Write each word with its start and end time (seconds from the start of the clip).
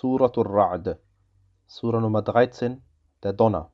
Suratul 0.00 0.46
Ra'd, 0.46 0.96
Sura 1.66 2.00
Nummer 2.00 2.22
13, 2.22 2.80
der 3.22 3.34
Donner. 3.34 3.70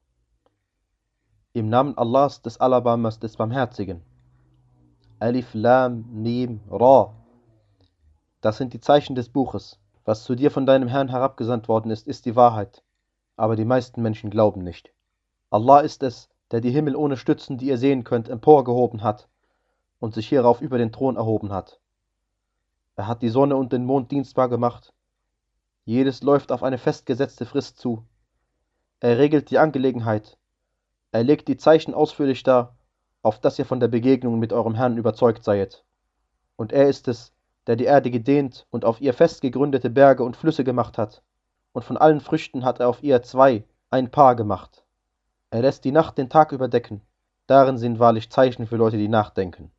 Im 1.52 1.68
Namen 1.68 1.96
Allahs, 1.96 2.42
des 2.42 2.58
Alabamas, 2.58 3.20
des 3.20 3.36
Barmherzigen. 3.36 4.02
Alif, 5.20 5.54
Lam, 5.54 6.04
Mim, 6.10 6.62
Ra. 6.68 7.14
Das 8.40 8.56
sind 8.56 8.72
die 8.72 8.80
Zeichen 8.80 9.14
des 9.14 9.28
Buches. 9.28 9.78
Was 10.04 10.24
zu 10.24 10.34
dir 10.34 10.50
von 10.50 10.66
deinem 10.66 10.88
Herrn 10.88 11.10
herabgesandt 11.10 11.68
worden 11.68 11.92
ist, 11.92 12.08
ist 12.08 12.26
die 12.26 12.34
Wahrheit. 12.34 12.82
Aber 13.36 13.54
die 13.54 13.64
meisten 13.64 14.02
Menschen 14.02 14.28
glauben 14.28 14.64
nicht. 14.64 14.92
Allah 15.50 15.78
ist 15.78 16.02
es, 16.02 16.28
der 16.50 16.60
die 16.60 16.72
Himmel 16.72 16.96
ohne 16.96 17.16
Stützen, 17.16 17.56
die 17.56 17.66
ihr 17.66 17.78
sehen 17.78 18.02
könnt, 18.02 18.28
emporgehoben 18.28 19.04
hat 19.04 19.28
und 20.00 20.12
sich 20.12 20.28
hierauf 20.28 20.60
über 20.60 20.76
den 20.76 20.90
Thron 20.90 21.14
erhoben 21.14 21.52
hat. 21.52 21.78
Er 22.96 23.06
hat 23.06 23.22
die 23.22 23.28
Sonne 23.28 23.54
und 23.54 23.72
den 23.72 23.84
Mond 23.84 24.10
dienstbar 24.10 24.48
gemacht. 24.48 24.92
Jedes 25.86 26.22
läuft 26.22 26.50
auf 26.50 26.64
eine 26.64 26.78
festgesetzte 26.78 27.46
Frist 27.46 27.78
zu. 27.78 28.04
Er 28.98 29.18
regelt 29.18 29.50
die 29.50 29.58
Angelegenheit. 29.58 30.36
Er 31.12 31.22
legt 31.22 31.46
die 31.46 31.56
Zeichen 31.56 31.94
ausführlich 31.94 32.42
dar, 32.42 32.76
auf 33.22 33.40
dass 33.40 33.56
ihr 33.58 33.64
von 33.64 33.78
der 33.78 33.86
Begegnung 33.86 34.40
mit 34.40 34.52
eurem 34.52 34.74
Herrn 34.74 34.98
überzeugt 34.98 35.44
seiet. 35.44 35.84
Und 36.56 36.72
er 36.72 36.88
ist 36.88 37.06
es, 37.06 37.32
der 37.68 37.76
die 37.76 37.84
Erde 37.84 38.10
gedehnt 38.10 38.66
und 38.70 38.84
auf 38.84 39.00
ihr 39.00 39.14
festgegründete 39.14 39.88
Berge 39.88 40.24
und 40.24 40.36
Flüsse 40.36 40.64
gemacht 40.64 40.98
hat. 40.98 41.22
Und 41.72 41.84
von 41.84 41.96
allen 41.96 42.20
Früchten 42.20 42.64
hat 42.64 42.80
er 42.80 42.88
auf 42.88 43.04
ihr 43.04 43.22
zwei, 43.22 43.62
ein 43.88 44.10
Paar 44.10 44.34
gemacht. 44.34 44.84
Er 45.50 45.62
lässt 45.62 45.84
die 45.84 45.92
Nacht 45.92 46.18
den 46.18 46.28
Tag 46.28 46.50
überdecken. 46.50 47.00
Darin 47.46 47.78
sind 47.78 48.00
wahrlich 48.00 48.28
Zeichen 48.28 48.66
für 48.66 48.76
Leute, 48.76 48.96
die 48.96 49.08
nachdenken 49.08 49.70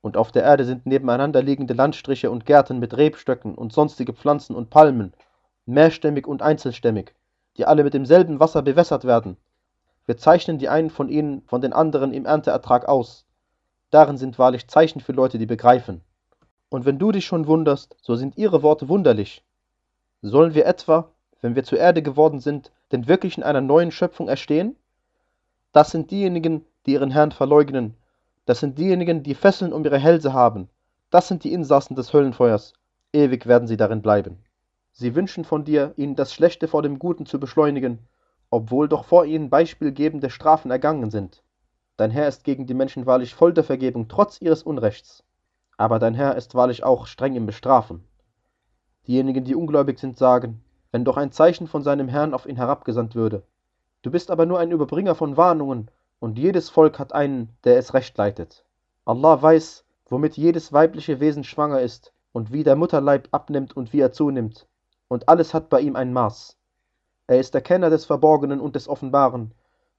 und 0.00 0.16
auf 0.16 0.32
der 0.32 0.44
Erde 0.44 0.64
sind 0.64 0.86
nebeneinander 0.86 1.42
liegende 1.42 1.74
Landstriche 1.74 2.30
und 2.30 2.46
Gärten 2.46 2.78
mit 2.78 2.96
Rebstöcken 2.96 3.54
und 3.54 3.72
sonstige 3.72 4.12
Pflanzen 4.12 4.54
und 4.54 4.70
Palmen, 4.70 5.12
mehrstämmig 5.68 6.26
und 6.26 6.42
einzelstämmig, 6.42 7.14
die 7.56 7.66
alle 7.66 7.84
mit 7.84 7.94
demselben 7.94 8.40
Wasser 8.40 8.62
bewässert 8.62 9.04
werden. 9.04 9.36
Wir 10.06 10.16
zeichnen 10.16 10.58
die 10.58 10.68
einen 10.68 10.90
von 10.90 11.08
ihnen 11.08 11.42
von 11.42 11.60
den 11.60 11.72
anderen 11.72 12.12
im 12.12 12.26
Ernteertrag 12.26 12.88
aus. 12.88 13.26
Darin 13.90 14.16
sind 14.16 14.38
wahrlich 14.38 14.68
Zeichen 14.68 15.00
für 15.00 15.12
Leute, 15.12 15.38
die 15.38 15.46
begreifen. 15.46 16.02
Und 16.70 16.84
wenn 16.84 16.98
du 16.98 17.12
dich 17.12 17.26
schon 17.26 17.46
wunderst, 17.46 17.96
so 18.00 18.14
sind 18.14 18.36
ihre 18.36 18.62
Worte 18.62 18.88
wunderlich. 18.88 19.44
Sollen 20.22 20.54
wir 20.54 20.66
etwa, 20.66 21.10
wenn 21.40 21.54
wir 21.54 21.64
zur 21.64 21.78
Erde 21.78 22.02
geworden 22.02 22.40
sind, 22.40 22.72
denn 22.90 23.06
wirklich 23.06 23.36
in 23.36 23.42
einer 23.44 23.60
neuen 23.60 23.90
Schöpfung 23.90 24.28
erstehen? 24.28 24.76
Das 25.72 25.90
sind 25.90 26.10
diejenigen, 26.10 26.64
die 26.86 26.92
ihren 26.94 27.10
Herrn 27.10 27.32
verleugnen 27.32 27.94
das 28.48 28.60
sind 28.60 28.78
diejenigen, 28.78 29.22
die 29.22 29.34
Fesseln 29.34 29.74
um 29.74 29.84
ihre 29.84 29.98
Hälse 29.98 30.32
haben. 30.32 30.70
Das 31.10 31.28
sind 31.28 31.44
die 31.44 31.52
Insassen 31.52 31.96
des 31.96 32.14
Höllenfeuers. 32.14 32.72
Ewig 33.12 33.44
werden 33.44 33.68
sie 33.68 33.76
darin 33.76 34.00
bleiben. 34.00 34.42
Sie 34.92 35.14
wünschen 35.14 35.44
von 35.44 35.64
dir, 35.64 35.92
ihnen 35.96 36.16
das 36.16 36.32
Schlechte 36.32 36.68
vor 36.68 36.82
dem 36.82 36.98
Guten 36.98 37.26
zu 37.26 37.38
beschleunigen, 37.38 38.00
obwohl 38.50 38.88
doch 38.88 39.04
vor 39.04 39.24
ihnen 39.24 39.50
beispielgebende 39.50 40.30
Strafen 40.30 40.70
ergangen 40.70 41.10
sind. 41.10 41.42
Dein 41.96 42.10
Herr 42.10 42.28
ist 42.28 42.44
gegen 42.44 42.66
die 42.66 42.74
Menschen 42.74 43.06
wahrlich 43.06 43.34
voll 43.34 43.52
der 43.52 43.64
Vergebung, 43.64 44.08
trotz 44.08 44.40
ihres 44.40 44.62
Unrechts. 44.62 45.24
Aber 45.76 45.98
dein 45.98 46.14
Herr 46.14 46.36
ist 46.36 46.54
wahrlich 46.54 46.84
auch 46.84 47.06
streng 47.06 47.34
im 47.34 47.46
Bestrafen. 47.46 48.04
Diejenigen, 49.08 49.44
die 49.44 49.56
ungläubig 49.56 49.98
sind, 49.98 50.16
sagen, 50.16 50.62
wenn 50.92 51.04
doch 51.04 51.16
ein 51.16 51.32
Zeichen 51.32 51.66
von 51.66 51.82
seinem 51.82 52.08
Herrn 52.08 52.34
auf 52.34 52.46
ihn 52.46 52.56
herabgesandt 52.56 53.14
würde. 53.14 53.42
Du 54.02 54.12
bist 54.12 54.30
aber 54.30 54.46
nur 54.46 54.60
ein 54.60 54.70
Überbringer 54.70 55.16
von 55.16 55.36
Warnungen 55.36 55.90
und 56.20 56.38
jedes 56.38 56.70
Volk 56.70 57.00
hat 57.00 57.12
einen, 57.12 57.56
der 57.64 57.78
es 57.78 57.94
recht 57.94 58.16
leitet. 58.16 58.64
Allah 59.04 59.42
weiß, 59.42 59.84
womit 60.06 60.36
jedes 60.36 60.72
weibliche 60.72 61.18
Wesen 61.18 61.42
schwanger 61.42 61.80
ist 61.80 62.12
und 62.30 62.52
wie 62.52 62.62
der 62.62 62.76
Mutterleib 62.76 63.26
abnimmt 63.32 63.76
und 63.76 63.92
wie 63.92 64.00
er 64.00 64.12
zunimmt. 64.12 64.67
Und 65.08 65.28
alles 65.28 65.54
hat 65.54 65.68
bei 65.70 65.80
ihm 65.80 65.96
ein 65.96 66.12
Maß. 66.12 66.56
Er 67.26 67.40
ist 67.40 67.54
der 67.54 67.60
Kenner 67.60 67.90
des 67.90 68.04
Verborgenen 68.04 68.60
und 68.60 68.76
des 68.76 68.88
Offenbaren, 68.88 69.52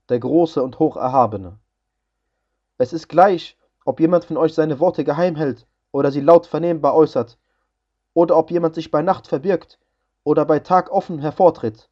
der 0.08 0.20
Große 0.20 0.64
und 0.64 0.80
Hocherhabene. 0.80 1.60
Es 2.78 2.94
ist 2.94 3.10
gleich, 3.10 3.58
ob 3.86 4.00
jemand 4.00 4.26
von 4.26 4.38
euch 4.38 4.54
seine 4.54 4.80
Worte 4.80 5.04
geheim 5.04 5.36
hält 5.36 5.68
oder 5.92 6.12
sie 6.12 6.22
laut 6.22 6.46
vernehmbar 6.46 6.96
äußert, 6.96 7.38
oder 8.14 8.38
ob 8.38 8.52
jemand 8.52 8.76
sich 8.76 8.92
bei 8.92 9.02
Nacht 9.02 9.28
verbirgt 9.28 9.80
oder 10.24 10.46
bei 10.46 10.60
Tag 10.60 10.92
offen 10.92 11.20
hervortritt. 11.20 11.90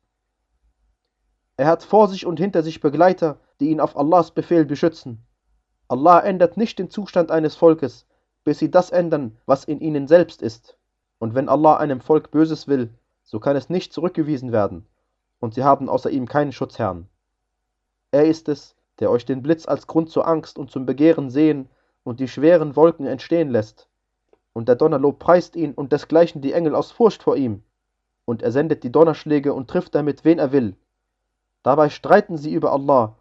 Er 1.56 1.68
hat 1.68 1.84
vor 1.84 2.08
sich 2.08 2.26
und 2.26 2.40
hinter 2.40 2.62
sich 2.62 2.82
Begleiter, 2.82 3.40
die 3.60 3.70
ihn 3.70 3.80
auf 3.80 3.98
Allahs 3.98 4.32
Befehl 4.32 4.66
beschützen. 4.66 5.26
Allah 5.88 6.20
ändert 6.20 6.58
nicht 6.58 6.78
den 6.80 6.92
Zustand 6.92 7.32
eines 7.32 7.56
Volkes, 7.56 8.06
bis 8.44 8.60
sie 8.60 8.70
das 8.70 8.92
ändern, 8.92 9.38
was 9.46 9.64
in 9.64 9.80
ihnen 9.80 10.08
selbst 10.08 10.42
ist. 10.42 10.78
Und 11.18 11.34
wenn 11.34 11.50
Allah 11.50 11.78
einem 11.78 12.02
Volk 12.02 12.30
Böses 12.30 12.68
will, 12.68 12.94
so 13.28 13.40
kann 13.40 13.56
es 13.56 13.70
nicht 13.70 13.94
zurückgewiesen 13.94 14.52
werden, 14.52 14.88
und 15.40 15.54
sie 15.54 15.64
haben 15.64 15.88
außer 15.88 16.10
ihm 16.10 16.28
keinen 16.28 16.52
Schutzherrn. 16.52 17.08
Er 18.10 18.26
ist 18.26 18.50
es, 18.50 18.76
der 19.00 19.12
euch 19.12 19.26
den 19.26 19.44
Blitz 19.44 19.68
als 19.68 19.86
Grund 19.86 20.10
zur 20.10 20.28
Angst 20.28 20.58
und 20.58 20.72
zum 20.72 20.88
Begehren 20.88 21.30
sehen 21.30 21.70
und 22.04 22.20
die 22.20 22.28
schweren 22.28 22.76
Wolken 22.76 23.06
entstehen 23.06 23.52
lässt. 23.52 23.88
Und 24.54 24.68
der 24.68 24.76
Donnerlob 24.76 25.20
preist 25.20 25.56
ihn 25.56 25.76
und 25.76 25.92
desgleichen 25.92 26.42
die 26.42 26.54
Engel 26.54 26.74
aus 26.74 26.92
Furcht 26.92 27.22
vor 27.22 27.36
ihm. 27.36 27.62
Und 28.26 28.42
er 28.42 28.52
sendet 28.52 28.84
die 28.84 28.92
Donnerschläge 28.92 29.54
und 29.54 29.70
trifft 29.70 29.94
damit, 29.94 30.26
wen 30.26 30.40
er 30.40 30.52
will. 30.52 30.76
Dabei 31.62 31.90
streiten 31.90 32.38
sie 32.38 32.52
über 32.54 32.72
Allah 32.72 33.16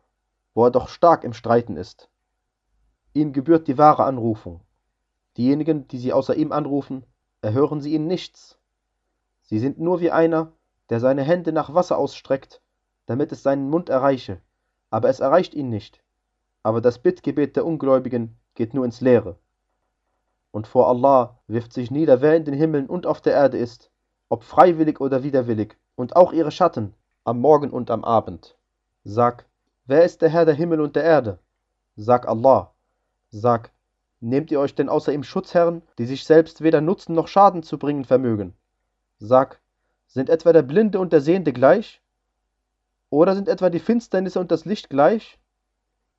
wo 0.57 0.65
er 0.65 0.71
doch 0.71 0.89
stark 0.89 1.23
im 1.23 1.35
Streiten 1.35 1.77
ist. 1.77 2.09
Ihm 3.13 3.35
gebührt 3.35 3.69
die 3.69 3.77
wahre 3.77 4.05
Anrufung. 4.05 4.63
Diejenigen, 5.37 5.87
die 5.87 5.99
sie 5.99 6.15
außer 6.15 6.35
ihm 6.35 6.51
anrufen, 6.51 7.05
erhören 7.43 7.83
sie 7.83 7.93
ihn 7.93 8.07
nichts. 8.07 8.56
Sie 9.47 9.59
sind 9.59 9.79
nur 9.79 10.01
wie 10.01 10.11
einer, 10.11 10.53
der 10.91 11.01
seine 11.01 11.23
Hände 11.23 11.53
nach 11.53 11.75
Wasser 11.75 11.99
ausstreckt, 11.99 12.61
damit 13.07 13.33
es 13.33 13.43
seinen 13.43 13.71
Mund 13.71 13.89
erreiche, 13.89 14.41
aber 14.91 15.09
es 15.09 15.21
erreicht 15.21 15.55
ihn 15.55 15.69
nicht. 15.69 16.03
Aber 16.63 16.81
das 16.81 16.99
Bittgebet 16.99 17.57
der 17.57 17.65
Ungläubigen 17.65 18.37
geht 18.55 18.75
nur 18.75 18.85
ins 18.85 19.01
Leere. 19.01 19.39
Und 20.51 20.67
vor 20.67 20.89
Allah 20.89 21.39
wirft 21.47 21.73
sich 21.73 21.91
nieder, 21.91 22.21
wer 22.21 22.37
in 22.37 22.45
den 22.45 22.55
Himmeln 22.55 22.87
und 22.87 23.07
auf 23.07 23.21
der 23.21 23.35
Erde 23.35 23.59
ist, 23.59 23.91
ob 24.29 24.43
freiwillig 24.43 25.01
oder 25.01 25.23
widerwillig, 25.23 25.77
und 25.95 26.17
auch 26.17 26.33
ihre 26.33 26.51
Schatten, 26.51 26.95
am 27.25 27.41
Morgen 27.41 27.71
und 27.71 27.91
am 27.91 28.05
Abend. 28.05 28.57
Sag, 29.05 29.47
Wer 29.89 30.05
ist 30.05 30.21
der 30.21 30.31
Herr 30.31 30.45
der 30.45 30.55
Himmel 30.55 30.81
und 30.81 30.97
der 30.97 31.05
Erde? 31.05 31.39
Sag 31.95 32.27
Allah. 32.27 32.73
Sag, 33.31 33.71
nehmt 34.19 34.51
ihr 34.51 34.59
euch 34.59 34.75
denn 34.75 34.89
außer 34.89 35.13
ihm 35.13 35.23
Schutzherren, 35.23 35.83
die 35.99 36.07
sich 36.07 36.25
selbst 36.25 36.61
weder 36.61 36.81
Nutzen 36.81 37.15
noch 37.15 37.29
Schaden 37.29 37.63
zu 37.63 37.79
bringen 37.79 38.05
vermögen? 38.05 38.57
Sag, 39.19 39.61
sind 40.09 40.29
etwa 40.29 40.53
der 40.53 40.63
Blinde 40.63 41.01
und 41.01 41.13
der 41.13 41.23
Sehende 41.23 41.53
gleich? 41.55 42.03
Oder 43.09 43.35
sind 43.35 43.49
etwa 43.49 43.71
die 43.71 43.79
Finsternisse 43.79 44.39
und 44.39 44.51
das 44.51 44.67
Licht 44.67 44.91
gleich? 44.91 45.39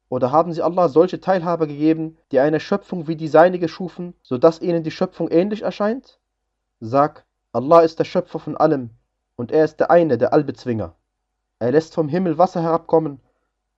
Oder 0.10 0.32
haben 0.32 0.52
sie 0.52 0.64
Allah 0.64 0.90
solche 0.90 1.20
Teilhaber 1.20 1.68
gegeben, 1.68 2.18
die 2.32 2.40
eine 2.40 2.60
Schöpfung 2.60 3.08
wie 3.08 3.16
die 3.16 3.28
seinige 3.28 3.68
schufen, 3.68 4.16
so 4.24 4.38
dass 4.38 4.62
ihnen 4.62 4.84
die 4.84 4.92
Schöpfung 4.92 5.30
ähnlich 5.30 5.62
erscheint? 5.62 6.20
Sag, 6.80 7.26
Allah 7.52 7.82
ist 7.82 8.00
der 8.00 8.06
Schöpfer 8.06 8.40
von 8.40 8.58
allem, 8.58 8.92
und 9.36 9.52
er 9.52 9.66
ist 9.66 9.80
der 9.80 9.92
eine, 9.92 10.18
der 10.18 10.34
Allbezwinger. 10.34 10.96
Er 11.60 11.72
lässt 11.72 11.94
vom 11.94 12.10
Himmel 12.10 12.38
Wasser 12.38 12.64
herabkommen 12.64 13.20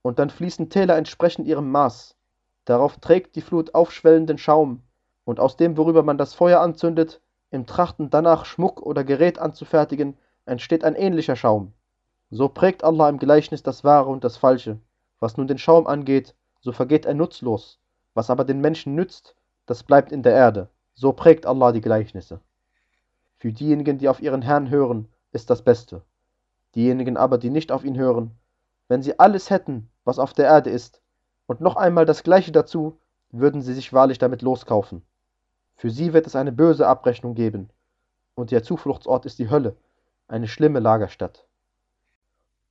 und 0.01 0.19
dann 0.19 0.29
fließen 0.29 0.69
Täler 0.69 0.95
entsprechend 0.97 1.47
ihrem 1.47 1.71
Maß. 1.71 2.15
Darauf 2.65 2.97
trägt 2.99 3.35
die 3.35 3.41
Flut 3.41 3.73
aufschwellenden 3.73 4.37
Schaum, 4.37 4.81
und 5.25 5.39
aus 5.39 5.57
dem, 5.57 5.75
worüber 5.77 6.03
man 6.03 6.17
das 6.17 6.33
Feuer 6.33 6.61
anzündet, 6.61 7.21
im 7.51 7.65
Trachten 7.65 8.09
danach 8.09 8.45
Schmuck 8.45 8.81
oder 8.81 9.03
Gerät 9.03 9.39
anzufertigen, 9.39 10.17
entsteht 10.45 10.83
ein 10.83 10.95
ähnlicher 10.95 11.35
Schaum. 11.35 11.73
So 12.31 12.47
prägt 12.47 12.83
Allah 12.83 13.09
im 13.09 13.17
Gleichnis 13.17 13.63
das 13.63 13.83
Wahre 13.83 14.09
und 14.09 14.23
das 14.23 14.37
Falsche. 14.37 14.79
Was 15.19 15.37
nun 15.37 15.47
den 15.47 15.57
Schaum 15.57 15.87
angeht, 15.87 16.35
so 16.61 16.71
vergeht 16.71 17.05
er 17.05 17.13
nutzlos. 17.13 17.79
Was 18.13 18.29
aber 18.29 18.45
den 18.45 18.61
Menschen 18.61 18.95
nützt, 18.95 19.35
das 19.65 19.83
bleibt 19.83 20.11
in 20.11 20.23
der 20.23 20.33
Erde. 20.33 20.69
So 20.93 21.13
prägt 21.13 21.45
Allah 21.45 21.71
die 21.71 21.81
Gleichnisse. 21.81 22.39
Für 23.37 23.51
diejenigen, 23.51 23.97
die 23.97 24.09
auf 24.09 24.21
ihren 24.21 24.41
Herrn 24.41 24.69
hören, 24.69 25.07
ist 25.31 25.49
das 25.49 25.63
Beste. 25.63 26.03
Diejenigen 26.75 27.17
aber, 27.17 27.37
die 27.37 27.49
nicht 27.49 27.71
auf 27.71 27.83
ihn 27.83 27.97
hören, 27.97 28.31
wenn 28.87 29.01
sie 29.01 29.17
alles 29.19 29.49
hätten, 29.49 29.89
was 30.03 30.19
auf 30.19 30.33
der 30.33 30.45
Erde 30.45 30.69
ist, 30.69 31.01
und 31.47 31.61
noch 31.61 31.77
einmal 31.77 32.05
das 32.05 32.23
gleiche 32.23 32.51
dazu, 32.51 32.99
würden 33.31 33.61
sie 33.61 33.73
sich 33.73 33.93
wahrlich 33.93 34.17
damit 34.17 34.41
loskaufen. 34.41 35.03
Für 35.79 35.89
sie 35.89 36.11
wird 36.11 36.27
es 36.27 36.35
eine 36.35 36.51
böse 36.51 36.85
Abrechnung 36.85 37.35
geben, 37.35 37.69
und 38.35 38.51
ihr 38.51 38.63
Zufluchtsort 38.63 39.25
ist 39.25 39.39
die 39.39 39.49
Hölle, 39.49 39.77
eine 40.27 40.49
schlimme 40.49 40.81
Lagerstatt. 40.81 41.45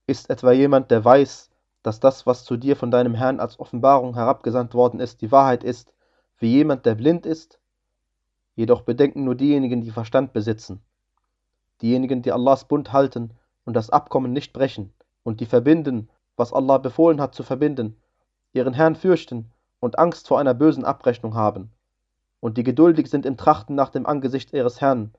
Ist 0.07 0.29
etwa 0.29 0.53
jemand, 0.53 0.91
der 0.91 1.03
weiß, 1.07 1.49
dass 1.83 2.01
das, 2.01 2.27
was 2.27 2.45
zu 2.45 2.59
dir 2.59 2.77
von 2.77 2.91
deinem 2.91 3.15
Herrn 3.15 3.41
als 3.41 3.59
Offenbarung 3.59 4.13
herabgesandt 4.13 4.75
worden 4.75 5.01
ist, 5.01 5.23
die 5.23 5.33
Wahrheit 5.33 5.65
ist, 5.65 5.91
wie 6.37 6.53
jemand, 6.53 6.85
der 6.85 6.97
blind 6.97 7.25
ist? 7.25 7.59
Jedoch 8.57 8.83
bedenken 8.83 9.25
nur 9.25 9.37
diejenigen, 9.37 9.81
die 9.81 9.91
Verstand 9.91 10.35
besitzen. 10.35 10.83
Diejenigen, 11.81 12.21
die 12.21 12.33
Allahs 12.33 12.67
Bund 12.67 12.93
halten 12.93 13.31
und 13.65 13.73
das 13.73 13.89
Abkommen 13.89 14.35
nicht 14.35 14.53
brechen 14.53 14.93
und 15.23 15.41
die 15.41 15.47
verbinden, 15.47 16.11
was 16.37 16.53
Allah 16.53 16.77
befohlen 16.77 17.23
hat 17.23 17.35
zu 17.35 17.43
verbinden, 17.43 17.97
ihren 18.53 18.75
Herrn 18.75 18.97
fürchten 18.97 19.51
und 19.81 19.99
Angst 19.99 20.29
vor 20.29 20.39
einer 20.39 20.53
bösen 20.53 20.85
Abrechnung 20.85 21.35
haben, 21.35 21.73
und 22.41 22.57
die 22.57 22.63
geduldig 22.63 23.09
sind 23.09 23.27
im 23.27 23.37
Trachten 23.37 23.75
nach 23.75 23.91
dem 23.91 24.07
Angesicht 24.07 24.53
ihres 24.53 24.81
Herrn, 24.81 25.13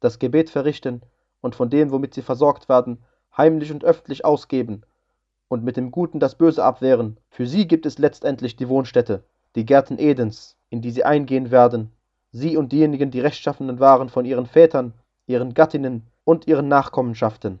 das 0.00 0.18
Gebet 0.18 0.50
verrichten 0.50 1.02
und 1.40 1.54
von 1.54 1.70
dem, 1.70 1.90
womit 1.90 2.14
sie 2.14 2.22
versorgt 2.22 2.68
werden, 2.68 3.04
heimlich 3.36 3.72
und 3.72 3.84
öffentlich 3.84 4.24
ausgeben 4.24 4.82
und 5.52 5.64
mit 5.64 5.76
dem 5.76 5.90
Guten 5.90 6.18
das 6.18 6.34
Böse 6.34 6.64
abwehren, 6.64 7.18
für 7.28 7.46
sie 7.46 7.68
gibt 7.68 7.84
es 7.84 7.98
letztendlich 7.98 8.56
die 8.56 8.70
Wohnstätte, 8.70 9.22
die 9.54 9.66
Gärten 9.66 9.98
Edens, 9.98 10.56
in 10.70 10.80
die 10.80 10.90
sie 10.90 11.04
eingehen 11.04 11.50
werden, 11.50 11.92
sie 12.30 12.56
und 12.56 12.72
diejenigen, 12.72 13.10
die 13.10 13.20
Rechtschaffenen 13.20 13.78
waren 13.78 14.08
von 14.08 14.24
ihren 14.24 14.46
Vätern, 14.46 14.94
ihren 15.26 15.52
Gattinnen 15.52 16.06
und 16.24 16.46
ihren 16.46 16.68
Nachkommenschaften. 16.68 17.58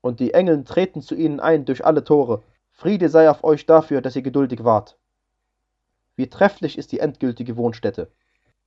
Und 0.00 0.18
die 0.18 0.34
Engel 0.34 0.64
treten 0.64 1.02
zu 1.02 1.14
ihnen 1.14 1.38
ein 1.38 1.66
durch 1.66 1.84
alle 1.84 2.02
Tore. 2.02 2.42
Friede 2.72 3.08
sei 3.08 3.30
auf 3.30 3.44
euch 3.44 3.64
dafür, 3.64 4.00
dass 4.00 4.16
ihr 4.16 4.22
geduldig 4.22 4.64
wart. 4.64 4.96
Wie 6.16 6.26
trefflich 6.26 6.78
ist 6.78 6.90
die 6.90 6.98
endgültige 6.98 7.56
Wohnstätte. 7.56 8.08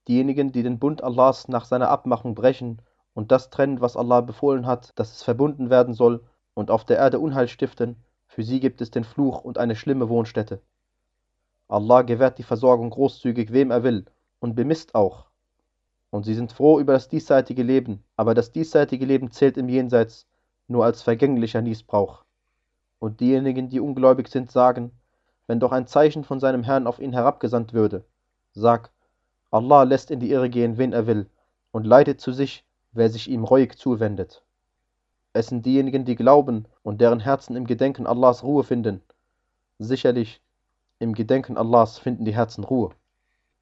Diejenigen, 0.08 0.52
die 0.52 0.64
den 0.64 0.80
Bund 0.80 1.04
Allahs 1.04 1.48
nach 1.48 1.66
seiner 1.66 1.90
Abmachung 1.90 2.36
brechen 2.36 2.82
und 3.14 3.32
das 3.32 3.50
trennen, 3.50 3.82
was 3.82 3.96
Allah 3.96 4.22
befohlen 4.22 4.66
hat, 4.66 4.92
dass 4.96 5.14
es 5.14 5.24
verbunden 5.24 5.70
werden 5.70 5.94
soll, 5.94 6.24
und 6.56 6.70
auf 6.70 6.86
der 6.86 6.98
Erde 6.98 7.20
Unheil 7.20 7.48
stiften, 7.48 7.96
für 8.28 8.44
sie 8.44 8.60
gibt 8.60 8.82
es 8.82 8.92
den 8.92 9.04
Fluch 9.04 9.44
und 9.44 9.58
eine 9.58 9.76
schlimme 9.76 10.10
Wohnstätte. 10.10 10.62
Allah 11.68 12.02
gewährt 12.02 12.38
die 12.38 12.44
Versorgung 12.44 12.90
großzügig, 12.90 13.52
wem 13.54 13.72
er 13.72 13.84
will, 13.84 14.06
und 14.40 14.56
bemisst 14.56 14.94
auch. 14.94 15.26
Und 16.10 16.26
sie 16.26 16.36
sind 16.36 16.52
froh 16.52 16.80
über 16.80 16.94
das 16.94 17.08
diesseitige 17.08 17.64
Leben, 17.64 18.04
aber 18.16 18.34
das 18.34 18.52
diesseitige 18.52 19.06
Leben 19.06 19.32
zählt 19.32 19.58
im 19.58 19.70
Jenseits 19.70 20.28
nur 20.68 20.86
als 20.86 21.02
vergänglicher 21.02 21.62
Niesbrauch. 21.62 22.24
Und 23.00 23.20
diejenigen, 23.20 23.70
die 23.70 23.80
ungläubig 23.80 24.28
sind, 24.28 24.52
sagen, 24.52 24.92
wenn 25.48 25.60
doch 25.60 25.72
ein 25.72 25.88
Zeichen 25.88 26.24
von 26.24 26.40
seinem 26.40 26.64
Herrn 26.64 26.88
auf 26.88 27.00
ihn 27.00 27.14
herabgesandt 27.14 27.74
würde. 27.74 28.06
Sag, 28.54 28.92
Allah 29.54 29.84
lässt 29.84 30.10
in 30.10 30.20
die 30.20 30.32
Irre 30.32 30.50
gehen, 30.50 30.80
wen 30.80 30.94
er 30.94 31.06
will, 31.06 31.30
und 31.72 31.86
leitet 31.86 32.20
zu 32.20 32.32
sich, 32.32 32.66
wer 32.92 33.12
sich 33.12 33.30
ihm 33.30 33.44
reuig 33.44 33.78
zuwendet. 33.78 34.42
Es 35.32 35.46
sind 35.46 35.64
diejenigen, 35.64 36.06
die 36.06 36.16
glauben 36.16 36.66
und 36.82 37.02
deren 37.02 37.20
Herzen 37.20 37.56
im 37.56 37.68
Gedenken 37.68 38.08
Allahs 38.08 38.42
Ruhe 38.42 38.64
finden. 38.64 39.04
Sicherlich, 39.78 40.42
im 40.98 41.14
Gedenken 41.14 41.56
Allahs 41.56 42.00
finden 42.00 42.26
die 42.26 42.34
Herzen 42.34 42.64
Ruhe. 42.64 42.96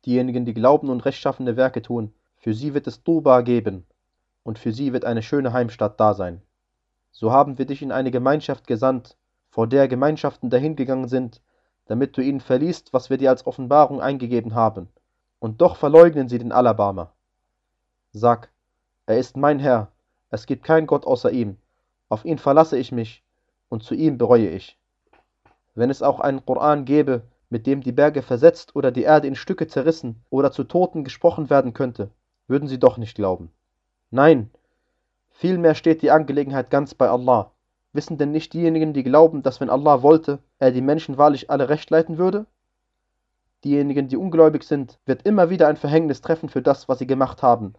Diejenigen, 0.06 0.46
die 0.46 0.54
glauben 0.54 0.90
und 0.90 1.04
rechtschaffende 1.04 1.58
Werke 1.58 1.82
tun, 1.82 2.14
für 2.38 2.54
sie 2.54 2.74
wird 2.74 2.88
es 2.88 3.04
Tuba 3.04 3.42
geben, 3.42 3.86
und 4.44 4.60
für 4.60 4.72
sie 4.72 4.94
wird 4.94 5.04
eine 5.04 5.22
schöne 5.22 5.52
Heimstatt 5.52 6.00
da 6.00 6.14
sein. 6.14 6.42
So 7.12 7.34
haben 7.34 7.58
wir 7.58 7.66
dich 7.66 7.82
in 7.82 7.92
eine 7.92 8.12
Gemeinschaft 8.12 8.66
gesandt, 8.66 9.18
vor 9.50 9.68
der 9.68 9.90
Gemeinschaften 9.90 10.50
dahingegangen 10.50 11.10
sind, 11.10 11.42
damit 11.88 12.16
du 12.16 12.22
ihnen 12.22 12.40
verliest, 12.40 12.94
was 12.94 13.10
wir 13.10 13.18
dir 13.18 13.30
als 13.30 13.46
Offenbarung 13.46 14.00
eingegeben 14.00 14.56
haben. 14.56 14.88
Und 15.42 15.60
doch 15.60 15.76
verleugnen 15.76 16.30
sie 16.30 16.38
den 16.38 16.52
Alabamer. 16.52 17.14
Sag, 18.12 18.52
er 19.08 19.18
ist 19.18 19.36
mein 19.36 19.58
Herr, 19.58 19.92
es 20.30 20.46
gibt 20.46 20.64
keinen 20.64 20.86
Gott 20.86 21.04
außer 21.04 21.32
ihm, 21.32 21.58
auf 22.10 22.26
ihn 22.26 22.38
verlasse 22.38 22.78
ich 22.78 22.92
mich, 22.92 23.24
und 23.68 23.82
zu 23.82 23.96
ihm 23.96 24.20
bereue 24.20 24.50
ich. 24.50 24.78
Wenn 25.74 25.90
es 25.90 26.04
auch 26.04 26.20
einen 26.20 26.46
Koran 26.46 26.86
gäbe, 26.86 27.24
mit 27.50 27.66
dem 27.66 27.82
die 27.82 27.92
Berge 27.92 28.22
versetzt 28.22 28.76
oder 28.76 28.92
die 28.92 29.02
Erde 29.02 29.28
in 29.28 29.34
Stücke 29.34 29.66
zerrissen 29.66 30.24
oder 30.30 30.52
zu 30.52 30.64
Toten 30.64 31.04
gesprochen 31.04 31.50
werden 31.50 31.74
könnte, 31.74 32.12
würden 32.48 32.70
sie 32.70 32.80
doch 32.80 32.98
nicht 32.98 33.16
glauben. 33.16 33.52
Nein, 34.12 34.52
vielmehr 35.32 35.74
steht 35.74 36.04
die 36.04 36.12
Angelegenheit 36.12 36.70
ganz 36.70 36.94
bei 36.94 37.10
Allah. 37.10 37.52
Wissen 37.94 38.20
denn 38.20 38.32
nicht 38.32 38.54
diejenigen, 38.54 38.94
die 38.94 39.04
glauben, 39.04 39.42
dass 39.42 39.60
wenn 39.60 39.72
Allah 39.72 40.04
wollte, 40.04 40.38
er 40.60 40.72
die 40.72 40.82
Menschen 40.82 41.18
wahrlich 41.18 41.50
alle 41.50 41.68
recht 41.68 41.90
leiten 41.90 42.20
würde? 42.20 42.46
Diejenigen, 43.64 44.08
die 44.08 44.18
ungläubig 44.18 44.64
sind, 44.64 45.00
wird 45.06 45.24
immer 45.24 45.50
wieder 45.50 45.68
ein 45.68 45.78
Verhängnis 45.78 46.22
treffen 46.22 46.50
für 46.50 46.62
das, 46.62 46.90
was 46.90 47.00
sie 47.00 47.08
gemacht 47.08 47.44
haben, 47.44 47.74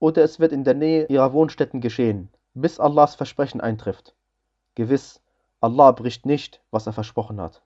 oder 0.00 0.24
es 0.24 0.40
wird 0.40 0.52
in 0.52 0.64
der 0.64 0.74
Nähe 0.74 1.06
ihrer 1.06 1.32
Wohnstätten 1.32 1.80
geschehen, 1.80 2.28
bis 2.54 2.80
Allahs 2.80 3.14
Versprechen 3.14 3.60
eintrifft. 3.60 4.14
Gewiss, 4.74 5.20
Allah 5.60 5.92
bricht 5.92 6.26
nicht, 6.26 6.60
was 6.72 6.86
er 6.86 6.92
versprochen 6.92 7.40
hat. 7.40 7.62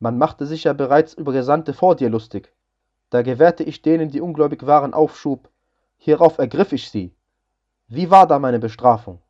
Man 0.00 0.18
machte 0.18 0.46
sich 0.46 0.64
ja 0.64 0.72
bereits 0.72 1.14
über 1.14 1.32
Gesandte 1.32 1.72
vor 1.74 1.94
dir 1.94 2.10
lustig. 2.10 2.52
Da 3.10 3.22
gewährte 3.22 3.62
ich 3.62 3.82
denen, 3.82 4.10
die 4.10 4.20
ungläubig 4.20 4.66
waren, 4.66 4.92
Aufschub. 4.92 5.48
Hierauf 5.96 6.38
ergriff 6.38 6.72
ich 6.72 6.90
sie. 6.90 7.14
Wie 7.86 8.10
war 8.10 8.26
da 8.26 8.40
meine 8.40 8.58
Bestrafung? 8.58 9.20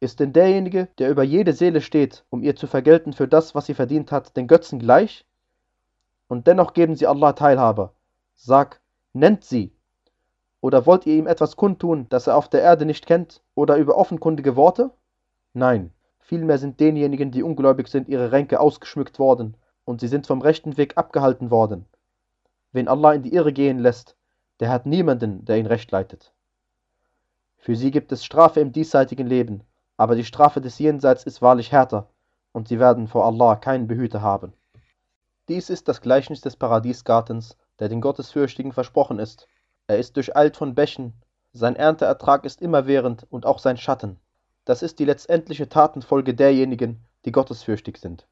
Ist 0.00 0.18
denn 0.18 0.32
derjenige, 0.32 0.88
der 0.98 1.08
über 1.08 1.22
jede 1.22 1.52
Seele 1.52 1.80
steht, 1.80 2.24
um 2.30 2.42
ihr 2.42 2.56
zu 2.56 2.66
vergelten 2.66 3.12
für 3.12 3.28
das, 3.28 3.54
was 3.54 3.66
sie 3.66 3.74
verdient 3.74 4.10
hat, 4.10 4.36
den 4.36 4.48
Götzen 4.48 4.80
gleich? 4.80 5.24
Und 6.28 6.46
dennoch 6.46 6.72
geben 6.72 6.96
sie 6.96 7.06
Allah 7.06 7.32
Teilhaber. 7.32 7.92
Sag, 8.34 8.80
nennt 9.12 9.44
sie. 9.44 9.72
Oder 10.60 10.86
wollt 10.86 11.06
ihr 11.06 11.16
ihm 11.16 11.26
etwas 11.26 11.56
kundtun, 11.56 12.06
das 12.08 12.26
er 12.26 12.36
auf 12.36 12.48
der 12.48 12.62
Erde 12.62 12.86
nicht 12.86 13.06
kennt, 13.06 13.42
oder 13.54 13.76
über 13.76 13.96
offenkundige 13.96 14.56
Worte? 14.56 14.90
Nein, 15.52 15.92
Vielmehr 16.26 16.56
sind 16.56 16.80
denjenigen, 16.80 17.30
die 17.30 17.42
ungläubig 17.42 17.86
sind, 17.88 18.08
ihre 18.08 18.32
Ränke 18.32 18.58
ausgeschmückt 18.58 19.18
worden, 19.18 19.58
und 19.84 20.00
sie 20.00 20.08
sind 20.08 20.26
vom 20.26 20.40
rechten 20.40 20.78
Weg 20.78 20.96
abgehalten 20.96 21.50
worden. 21.50 21.84
Wen 22.72 22.88
Allah 22.88 23.12
in 23.12 23.22
die 23.22 23.34
Irre 23.34 23.52
gehen 23.52 23.78
lässt, 23.78 24.16
der 24.58 24.70
hat 24.70 24.86
niemanden, 24.86 25.44
der 25.44 25.58
ihn 25.58 25.66
recht 25.66 25.90
leitet. 25.90 26.32
Für 27.58 27.76
sie 27.76 27.90
gibt 27.90 28.10
es 28.10 28.24
Strafe 28.24 28.60
im 28.60 28.72
diesseitigen 28.72 29.26
Leben, 29.26 29.64
aber 29.98 30.16
die 30.16 30.24
Strafe 30.24 30.62
des 30.62 30.78
Jenseits 30.78 31.24
ist 31.24 31.42
wahrlich 31.42 31.72
härter, 31.72 32.08
und 32.52 32.68
sie 32.68 32.80
werden 32.80 33.06
vor 33.06 33.26
Allah 33.26 33.56
keinen 33.56 33.86
Behüter 33.86 34.22
haben. 34.22 34.54
Dies 35.48 35.68
ist 35.68 35.88
das 35.88 36.00
Gleichnis 36.00 36.40
des 36.40 36.56
Paradiesgartens, 36.56 37.58
der 37.78 37.90
den 37.90 38.00
Gottesfürchtigen 38.00 38.72
versprochen 38.72 39.18
ist. 39.18 39.46
Er 39.86 39.98
ist 39.98 40.16
durcheilt 40.16 40.56
von 40.56 40.74
Bächen, 40.74 41.12
sein 41.52 41.76
Ernteertrag 41.76 42.46
ist 42.46 42.62
immerwährend 42.62 43.26
und 43.30 43.44
auch 43.44 43.58
sein 43.58 43.76
Schatten. 43.76 44.18
Das 44.64 44.82
ist 44.82 44.98
die 44.98 45.04
letztendliche 45.04 45.68
Tatenfolge 45.68 46.32
derjenigen, 46.32 47.04
die 47.26 47.32
gottesfürchtig 47.32 47.98
sind, 47.98 48.26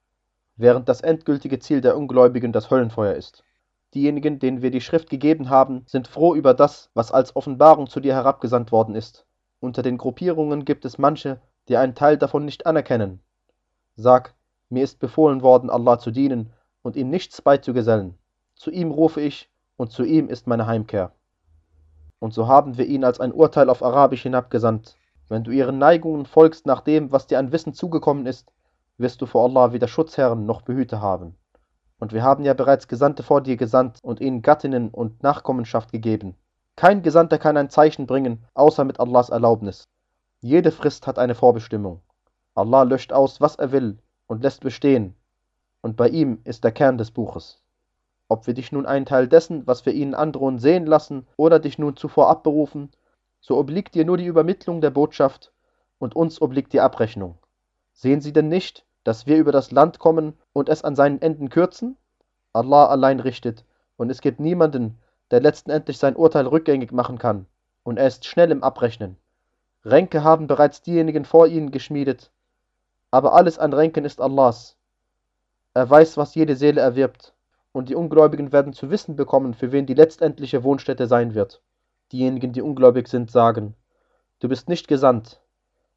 während 0.57 0.89
das 0.89 1.03
endgültige 1.03 1.59
Ziel 1.59 1.83
der 1.83 1.99
Ungläubigen 1.99 2.51
das 2.51 2.71
Höllenfeuer 2.71 3.13
ist. 3.13 3.45
Diejenigen, 3.93 4.39
denen 4.39 4.63
wir 4.63 4.71
die 4.71 4.81
Schrift 4.81 5.11
gegeben 5.11 5.51
haben, 5.51 5.85
sind 5.87 6.09
froh 6.09 6.35
über 6.35 6.55
das, 6.55 6.89
was 6.95 7.13
als 7.13 7.37
Offenbarung 7.37 7.89
zu 7.91 8.01
dir 8.01 8.15
herabgesandt 8.15 8.73
worden 8.73 8.95
ist. 8.95 9.27
Unter 9.61 9.83
den 9.83 9.99
Gruppierungen 9.99 10.65
gibt 10.65 10.87
es 10.87 10.97
manche, 10.97 11.43
die 11.69 11.77
einen 11.77 11.95
Teil 11.95 12.17
davon 12.17 12.47
nicht 12.47 12.65
anerkennen. 12.65 13.23
Sag, 13.97 14.35
mir 14.71 14.83
ist 14.83 14.99
befohlen 14.99 15.43
worden, 15.43 15.69
Allah 15.69 15.99
zu 15.99 16.11
dienen 16.11 16.55
und 16.83 16.97
ihm 16.97 17.11
nichts 17.11 17.41
beizugesellen. 17.43 18.19
Zu 18.55 18.71
ihm 18.71 18.91
rufe 18.91 19.21
ich 19.21 19.51
und 19.77 19.91
zu 19.91 20.05
ihm 20.05 20.29
ist 20.29 20.47
meine 20.47 20.67
Heimkehr. 20.67 21.13
Und 22.19 22.35
so 22.35 22.47
haben 22.47 22.79
wir 22.79 22.87
ihn 22.87 23.05
als 23.05 23.19
ein 23.19 23.33
Urteil 23.33 23.69
auf 23.69 23.83
Arabisch 23.83 24.23
hinabgesandt, 24.23 24.97
wenn 25.29 25.45
du 25.45 25.51
ihren 25.51 25.79
Neigungen 25.79 26.27
folgst 26.27 26.67
nach 26.67 26.83
dem, 26.83 27.11
was 27.11 27.27
dir 27.27 27.39
an 27.39 27.53
Wissen 27.53 27.73
zugekommen 27.73 28.27
ist, 28.27 28.53
wirst 28.99 29.23
du 29.23 29.27
vor 29.27 29.45
Allah 29.45 29.73
weder 29.73 29.89
Schutzherren 29.89 30.45
noch 30.45 30.63
Behüter 30.63 31.01
haben. 31.01 31.37
Und 31.99 32.13
wir 32.13 32.23
haben 32.23 32.45
ja 32.45 32.55
bereits 32.55 32.89
Gesandte 32.89 33.23
vor 33.23 33.41
dir 33.41 33.57
gesandt 33.57 33.99
und 34.03 34.21
ihnen 34.21 34.43
Gattinnen 34.43 34.91
und 34.91 35.23
Nachkommenschaft 35.23 35.91
gegeben. 35.91 36.35
Kein 36.77 37.03
Gesandter 37.03 37.39
kann 37.39 37.57
ein 37.57 37.71
Zeichen 37.71 38.07
bringen, 38.07 38.45
außer 38.55 38.85
mit 38.85 39.01
Allahs 39.01 39.31
Erlaubnis. 39.31 39.89
Jede 40.41 40.73
Frist 40.73 41.07
hat 41.07 41.19
eine 41.19 41.35
Vorbestimmung. 41.35 42.03
Allah 42.55 42.83
löscht 42.83 43.13
aus, 43.13 43.41
was 43.41 43.57
er 43.57 43.73
will, 43.73 43.99
und 44.27 44.43
lässt 44.43 44.61
bestehen. 44.61 45.15
Und 45.83 45.97
bei 45.97 46.09
ihm 46.09 46.41
ist 46.45 46.65
der 46.65 46.73
Kern 46.73 46.97
des 46.97 47.11
Buches. 47.11 47.61
Ob 48.29 48.47
wir 48.47 48.55
dich 48.55 48.73
nun 48.73 48.87
einen 48.87 49.05
Teil 49.05 49.29
dessen, 49.29 49.67
was 49.67 49.85
wir 49.85 49.93
ihnen 49.93 50.15
androhen, 50.15 50.59
sehen 50.59 50.87
lassen, 50.87 51.27
oder 51.37 51.59
dich 51.59 51.79
nun 51.79 51.97
zuvor 51.97 52.31
abberufen, 52.31 52.91
so 53.41 53.59
obliegt 53.59 53.95
dir 53.95 54.05
nur 54.05 54.17
die 54.17 54.27
Übermittlung 54.27 54.81
der 54.81 54.91
Botschaft, 54.91 55.53
und 55.99 56.17
uns 56.17 56.41
obliegt 56.41 56.73
die 56.73 56.81
Abrechnung. 56.81 57.37
Sehen 57.93 58.21
Sie 58.21 58.33
denn 58.33 58.49
nicht, 58.49 58.87
dass 59.05 59.27
wir 59.27 59.37
über 59.37 59.53
das 59.53 59.71
Land 59.71 59.99
kommen 59.99 60.39
und 60.53 60.69
es 60.69 60.83
an 60.83 60.97
seinen 60.97 61.21
Enden 61.21 61.51
kürzen? 61.51 61.97
Allah 62.53 62.87
allein 62.87 63.21
richtet, 63.21 63.65
und 63.97 64.11
es 64.11 64.21
gibt 64.21 64.41
niemanden, 64.41 64.99
der 65.31 65.41
letztendlich 65.41 65.99
sein 65.99 66.17
Urteil 66.17 66.47
rückgängig 66.47 66.93
machen 66.93 67.19
kann, 67.19 67.47
und 67.83 67.99
er 67.99 68.07
ist 68.07 68.25
schnell 68.25 68.51
im 68.51 68.63
Abrechnen. 68.63 69.17
Ränke 69.85 70.23
haben 70.23 70.47
bereits 70.47 70.83
diejenigen 70.83 71.25
vor 71.25 71.49
ihnen 71.49 71.71
geschmiedet, 71.71 72.31
aber 73.11 73.35
alles 73.35 73.59
an 73.59 73.73
Ränken 73.73 74.05
ist 74.05 74.21
Allahs. 74.21 74.77
Er 75.75 75.89
weiß, 75.89 76.17
was 76.17 76.35
jede 76.35 76.55
Seele 76.57 76.81
erwirbt, 76.81 77.35
und 77.73 77.89
die 77.89 77.95
Ungläubigen 77.95 78.53
werden 78.53 78.75
zu 78.75 78.91
wissen 78.91 79.17
bekommen, 79.17 79.55
für 79.55 79.73
wen 79.73 79.87
die 79.87 79.95
letztendliche 79.95 80.65
Wohnstätte 80.65 81.07
sein 81.07 81.35
wird. 81.35 81.63
Diejenigen, 82.13 82.53
die 82.53 82.61
ungläubig 82.61 83.09
sind, 83.09 83.31
sagen, 83.31 83.75
du 84.41 84.49
bist 84.49 84.69
nicht 84.69 84.87
gesandt. 84.87 85.41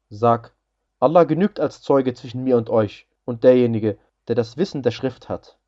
Sag, 0.08 0.54
Allah 0.98 1.24
genügt 1.24 1.60
als 1.60 1.82
Zeuge 1.82 2.14
zwischen 2.14 2.42
mir 2.42 2.56
und 2.56 2.70
euch 2.70 3.06
und 3.26 3.44
derjenige, 3.44 3.98
der 4.28 4.34
das 4.34 4.56
Wissen 4.56 4.82
der 4.82 4.92
Schrift 4.92 5.28
hat. 5.28 5.58